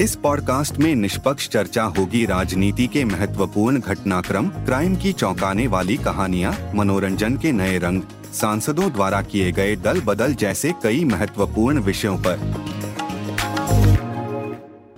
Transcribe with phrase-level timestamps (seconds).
[0.00, 6.52] इस पॉडकास्ट में निष्पक्ष चर्चा होगी राजनीति के महत्वपूर्ण घटनाक्रम, क्राइम की चौंकाने वाली कहानियाँ,
[6.74, 12.36] मनोरंजन के नए रंग, सांसदों द्वारा किए गए दल बदल जैसे कई महत्वपूर्ण विषयों पर।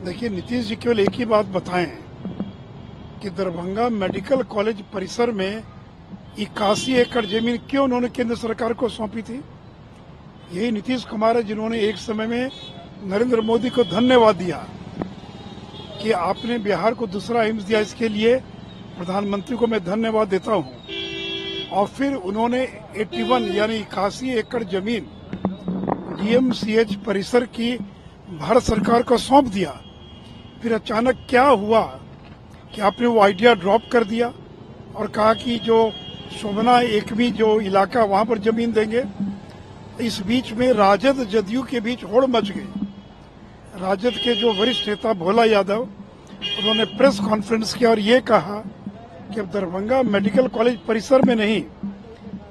[0.05, 1.87] देखिए, नीतीश जी केवल एक ही बात बताएँ
[3.23, 5.62] कि दरभंगा मेडिकल कॉलेज परिसर में
[6.39, 9.41] इक्यासी एकड़ ज़मीन क्यों उन्होंने केंद्र सरकार को सौंपी थी?
[10.53, 12.51] यही नीतीश कुमार है जिन्होंने एक समय में
[13.05, 14.67] नरेंद्र मोदी को धन्यवाद दिया।
[16.02, 18.37] कि आपने बिहार को दूसरा एम्स दिया इसके लिए,
[18.98, 20.73] प्रधानमंत्री को मैं धन्यवाद देता हूँ।
[21.73, 25.06] और फिर उन्होंने 81 यानी इक्यासी एकड़ ज़मीन
[26.20, 27.79] डीएमसीएच परिसर की
[28.39, 29.81] भारत सरकार को सौंप दिया।
[30.62, 31.83] फिर अचानक क्या हुआ?
[32.75, 34.33] कि आपने वो आइडिया ड्रॉप कर दिया?
[34.97, 35.92] और कहा कि जो
[36.42, 39.05] शोभना एकवी जो इलाका वहाँ पर ज़मीन देंगे,
[40.01, 42.88] इस बीच में राजद जदयू के बीच होड़ मच गई।
[43.79, 45.81] राजद के जो वरिष्ठ नेता भोला यादव,
[46.59, 48.57] उन्होंने प्रेस कॉन्फ्रेंस किया और ये कहा
[49.35, 51.62] कि अब दरभंगा मेडिकल कॉलेज परिसर में नहीं,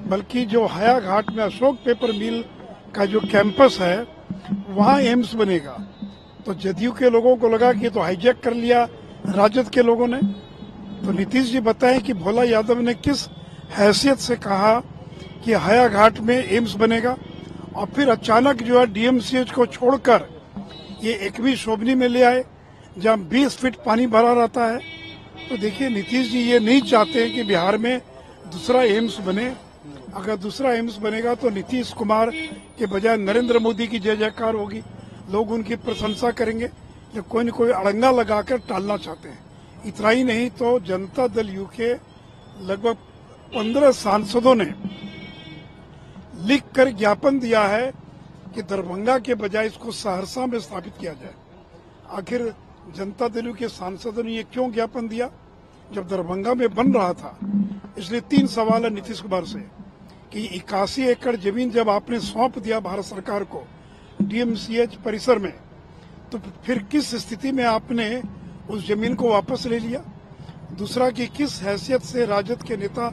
[0.07, 2.43] बल्कि जो हया घाट में अशोक पेपर मिल
[2.95, 3.97] का जो कैंपस है,
[4.69, 5.77] वहाँ एम्स बनेगा।
[6.45, 8.83] तो जदयू के लोगों को लगा कि तो हाईजैक कर लिया
[9.27, 10.21] राजद के लोगों ने।
[11.03, 13.27] तो नीतीश जी बताएँ कि भोला यादव ने किस
[13.71, 14.73] हैसियत से कहा
[15.43, 17.15] कि हया घाट में एम्स बनेगा,
[17.75, 20.36] और फिर अचानक जो है डीएमसीएच को छोड़कर
[21.03, 22.43] ये एकवी शोभनी में ले आए,
[22.97, 24.77] जहाँ 20 फीट पानी भरा रहता है।
[25.49, 27.99] तो देखिए, नीतीश जी, ये नहीं चाहते कि बिहार में
[28.47, 29.45] दूसरा एम्स बने।
[30.15, 32.29] अगर दूसरा एम्स बनेगा तो नीतीश कुमार
[32.77, 34.81] के बजाय नरेंद्र मोदी की जय जयकार होगी।
[35.31, 36.65] लोग उनकी प्रशंसा करेंगे
[37.15, 39.39] या कोई न कोई अड़ंगा लगाकर टालना चाहते हैं।
[39.85, 41.93] इतना ही नहीं तो जनता दल यू के
[42.63, 42.95] लगभग
[43.53, 44.65] पंद्रह सांसदों ने
[46.47, 47.91] लिख कर ज्ञापन दिया है
[48.57, 51.33] कि दरभंगा के बजाय इसको सहरसा में स्थापित किया जाए।
[52.09, 52.41] आखिर
[52.97, 55.29] जनता दल के सांसदों ने ये क्यों ज्ञापन दिया?
[55.93, 57.37] जब दरभंगा में बन रहा था,
[57.97, 59.59] इसलिए तीन सवाल है नीतीश कुमार से,
[60.33, 63.63] कि इक्यासी एकड़ ज़मीन जब आपने सौंप दिया भारत सरकार को
[64.21, 65.53] डीएमसीएच परिसर में
[66.31, 68.09] तो फिर किस स्थिति में आपने
[68.69, 70.03] उस ज़मीन को वापस ले लिया?
[70.73, 73.09] दूसरा कि किस हैसियत से राजद के नेता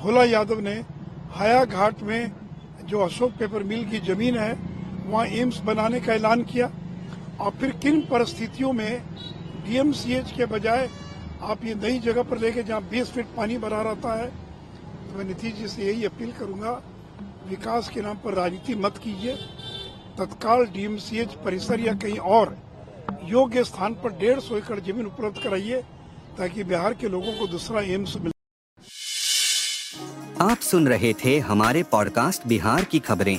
[0.00, 0.74] भोला यादव ने
[1.36, 2.32] हया घाट में
[2.84, 4.69] जो अशोक पेपर मिल की ज़मीन है
[5.10, 6.70] वहाँ एम्स बनाने का ऐलान किया।
[7.40, 9.02] और फिर किन परिस्थितियों में
[9.64, 10.88] डीएमसीएच के बजाय
[11.42, 15.24] आप ये नई जगह पर लेके जहाँ बीस फीट पानी भरा रहता है तो मैं
[15.24, 16.72] नीतीश जी से यही अपील करूँगा,
[17.48, 19.34] विकास के नाम पर राजनीति मत कीजिए।
[20.18, 22.56] तत्काल डीएमसीएच परिसर या कहीं और
[23.26, 25.82] योग्य स्थान पर डेढ़ सौ एकड़ ज़मीन उपलब्ध कराइए,
[26.38, 28.38] ताकि बिहार के लोगों को दूसरा एम्स मिले
[30.42, 33.38] आप सुन रहे थे हमारे पॉडकास्ट बिहार की खबरें।